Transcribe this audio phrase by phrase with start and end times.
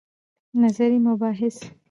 [0.61, 1.57] نظري مباحث